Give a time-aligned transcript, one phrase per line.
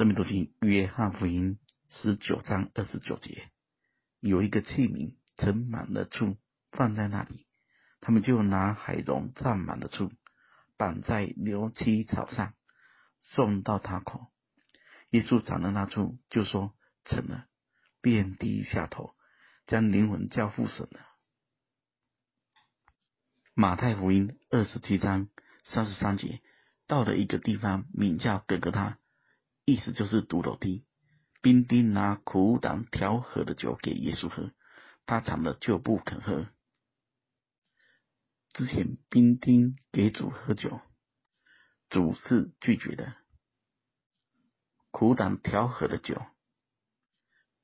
[0.00, 1.58] 生命读经约翰福音
[1.90, 3.50] 十九章二十九节，
[4.18, 6.38] 有一个器皿盛满了醋，
[6.70, 7.46] 放在那里，
[8.00, 10.10] 他们就拿海蓉蘸满了醋，
[10.78, 12.54] 绑在牛膝草上，
[13.20, 14.28] 送到他口。
[15.10, 16.74] 耶稣尝了那醋，就说
[17.04, 17.44] 成了，
[18.00, 19.14] 便低下头，
[19.66, 21.00] 将灵魂交付神了。
[23.52, 25.28] 马太福音二十七章
[25.64, 26.40] 三十三节，
[26.86, 28.96] 到了一个地方，名叫各各他，
[29.70, 30.84] 意思就是髑髅地。
[31.42, 34.52] 兵丁拿苦胆调和的酒给耶稣喝，
[35.06, 36.46] 他尝了就不肯喝。
[38.52, 40.80] 之前兵丁给主喝酒，
[41.88, 43.14] 主是拒绝的。
[44.90, 46.20] 苦胆调和的酒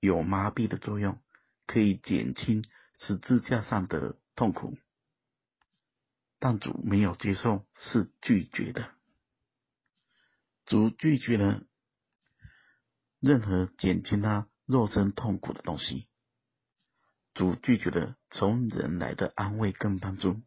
[0.00, 1.18] 有麻痹的作用，
[1.66, 2.64] 可以减轻
[2.98, 4.76] 十字架上的痛苦。
[6.38, 8.90] 但主没有接受，是拒绝的。
[10.66, 11.62] 主拒绝了
[13.22, 16.08] 任何减轻他肉身痛苦的东西。
[17.34, 20.42] 主拒绝了从人来的安慰跟帮助。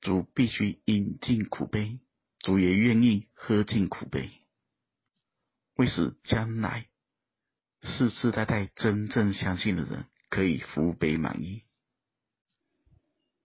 [0.00, 2.00] 主必须饮尽苦杯，
[2.38, 4.30] 主也愿意喝尽苦杯，
[5.76, 6.88] 为使将来
[7.82, 11.64] 世世代代真正相信的人可以福杯满溢。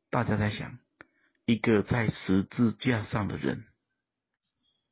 [0.10, 0.80] 大家在想，
[1.46, 3.66] 一个在十字架上的人，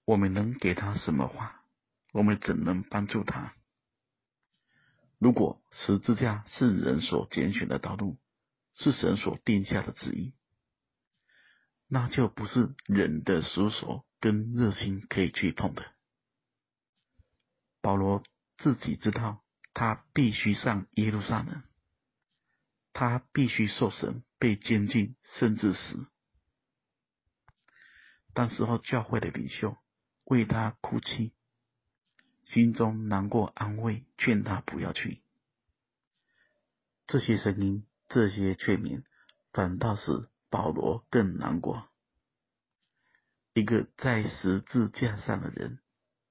[0.04, 1.64] 我们能给他什么话？
[2.18, 3.54] 我们怎能帮助他？
[5.20, 8.18] 如果十字架是人所拣选的道路，
[8.74, 10.34] 是神所定下的旨意，
[11.88, 15.86] 那就不是人的思索跟热心可以去碰的。
[17.82, 18.24] 保罗
[18.58, 19.44] 自己知道，
[19.76, 21.62] 他必须上耶路撒冷。
[22.94, 26.08] 他必须受审，被监禁，甚至死。
[28.34, 29.78] 当时候，教会的领袖
[30.24, 31.36] 为他哭泣，
[32.48, 35.22] 心中难过，安慰，劝他不要去。
[37.06, 39.04] 这些声音，这些劝勉，
[39.52, 41.88] 反倒使保罗更难过。
[43.54, 45.80] 一个在十字架上的人，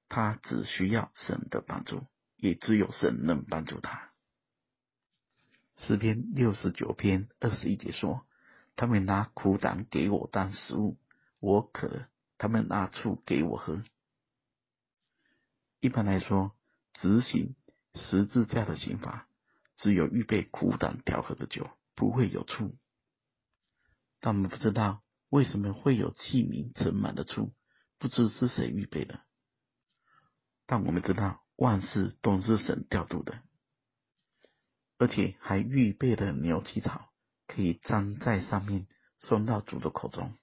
[0.08, 2.06] 他只需要神的帮助，
[2.36, 4.10] 也只有神能帮助他。
[5.76, 8.24] 诗篇六十九篇二十一节说
[8.76, 10.96] ：“他们拿苦胆给我当食物，
[11.40, 13.82] 我渴了；他们拿醋给我喝。”
[15.86, 16.50] 一般来说，
[16.94, 17.54] 执行
[17.94, 19.28] 十字架的刑罚，
[19.76, 22.76] 只有预备苦胆调和的酒，不会有醋。
[24.18, 27.54] 但我们不知道为什么会有器皿盛满的醋，
[28.00, 29.20] 不知是谁预备的。
[30.66, 33.38] 但我们知道万事都是神调度的。
[34.98, 37.12] 而且还预备了牛膝草，
[37.46, 38.88] 可以粘在上面，
[39.20, 40.34] 送到主的口中。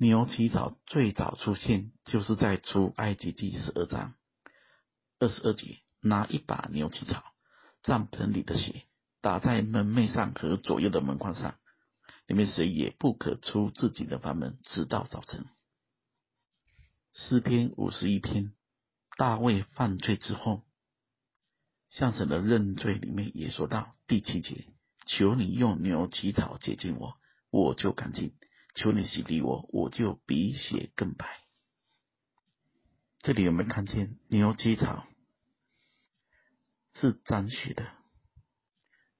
[0.00, 4.14] 牛起草最早出现，就是在出埃及记十二章
[5.18, 7.24] 二十二节，拿一把牛起草，
[7.82, 8.84] 帐篷里的血
[9.20, 11.56] 打在门楣上和左右的门框上，
[12.28, 15.46] 里面谁也不可出自己的房门，直到早晨。
[17.12, 18.52] 诗篇五十一篇，
[19.16, 20.62] 大卫犯罪之后。
[21.90, 24.66] 向神的认罪里面也说到第七节，
[25.06, 27.16] 求你用牛起草洁净我，
[27.50, 28.28] 我就干净；
[28.78, 31.26] 求你洗涤我，我就比雪更白。
[33.18, 35.04] 这里有没有看见牛膝草
[36.92, 37.92] 是沾血的，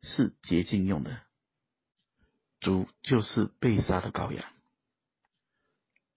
[0.00, 1.22] 是洁净用的？
[2.60, 4.52] 主就是被杀的羔羊。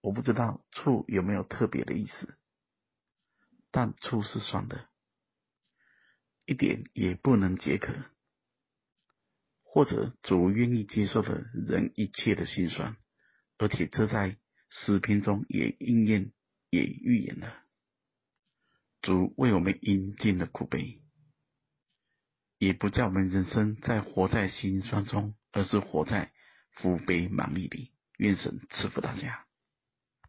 [0.00, 2.38] 我不知道醋有没有特别的意思，
[3.72, 4.88] 但醋是酸的。
[6.46, 7.92] 一点也不能解渴，
[9.62, 12.96] 或者主愿意接受的人一切的辛酸，
[13.62, 14.36] 而且这在
[14.70, 16.32] 诗篇中也应验，
[16.68, 17.62] 也预言了。
[19.02, 21.00] 主为我们饮尽了苦悲，
[22.58, 26.32] 也不叫我们人生在活在辛酸中，而是活在
[26.72, 27.92] 福杯满溢里。
[28.16, 29.46] 愿神赐福大家。